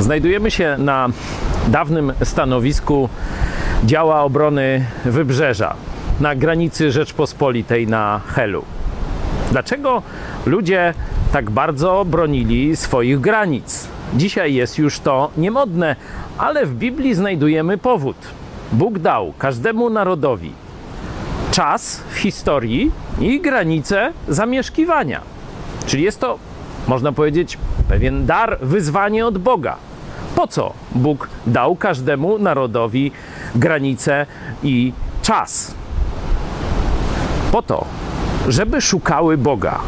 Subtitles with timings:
[0.00, 1.08] Znajdujemy się na
[1.68, 3.08] dawnym stanowisku
[3.84, 5.74] działa obrony wybrzeża,
[6.20, 8.64] na granicy Rzeczpospolitej na Helu.
[9.50, 10.02] Dlaczego
[10.46, 10.94] ludzie
[11.32, 13.88] tak bardzo bronili swoich granic?
[14.14, 15.96] Dzisiaj jest już to niemodne,
[16.38, 18.16] ale w Biblii znajdujemy powód.
[18.72, 20.52] Bóg dał każdemu narodowi
[21.50, 25.20] czas w historii i granice zamieszkiwania.
[25.86, 26.38] Czyli jest to,
[26.88, 27.58] można powiedzieć,
[27.88, 29.89] pewien dar, wyzwanie od Boga.
[30.40, 33.12] Po co Bóg dał każdemu narodowi
[33.54, 34.26] granice
[34.62, 35.74] i czas?
[37.52, 37.84] Po to,
[38.48, 39.80] żeby szukały Boga,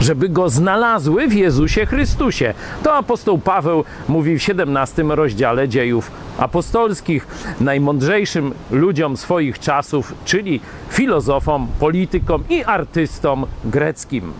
[0.00, 2.54] żeby go znalazły w Jezusie Chrystusie.
[2.82, 7.26] To apostoł Paweł mówi w 17 rozdziale dziejów apostolskich
[7.60, 10.60] najmądrzejszym ludziom swoich czasów, czyli
[10.90, 14.32] filozofom, politykom i artystom greckim.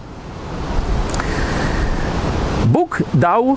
[2.67, 3.57] Bóg dał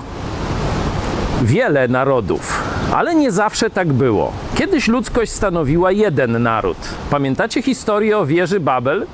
[1.42, 2.62] wiele narodów,
[2.94, 4.32] ale nie zawsze tak było.
[4.54, 6.76] Kiedyś ludzkość stanowiła jeden naród.
[7.10, 9.06] Pamiętacie historię o wieży Babel?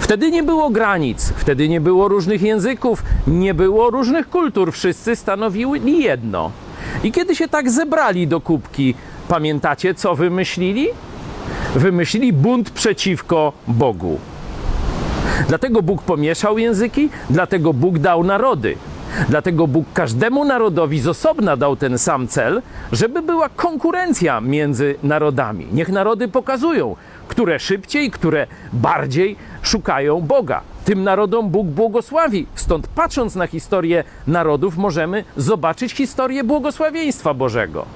[0.00, 6.02] Wtedy nie było granic, wtedy nie było różnych języków, nie było różnych kultur, wszyscy stanowili
[6.02, 6.50] jedno.
[7.04, 8.94] I kiedy się tak zebrali do kubki,
[9.28, 10.88] pamiętacie co wymyślili?
[11.74, 14.18] Wymyślili bunt przeciwko Bogu.
[15.48, 18.76] Dlatego Bóg pomieszał języki, dlatego Bóg dał narody.
[19.28, 25.66] Dlatego Bóg każdemu narodowi z osobna dał ten sam cel, żeby była konkurencja między narodami.
[25.72, 26.96] Niech narody pokazują,
[27.28, 30.60] które szybciej, które bardziej szukają Boga.
[30.84, 32.46] Tym narodom Bóg błogosławi.
[32.54, 37.86] Stąd patrząc na historię narodów, możemy zobaczyć historię błogosławieństwa Bożego.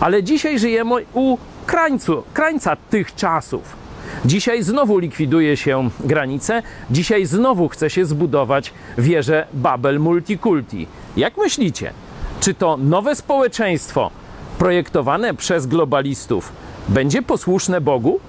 [0.00, 3.80] Ale dzisiaj żyjemy u krańcu, krańca tych czasów.
[4.24, 10.86] Dzisiaj znowu likwiduje się granice, dzisiaj znowu chce się zbudować wieżę Babel Multikulti.
[11.16, 11.92] Jak myślicie,
[12.40, 14.10] czy to nowe społeczeństwo
[14.58, 16.52] projektowane przez globalistów
[16.88, 18.20] będzie posłuszne Bogu?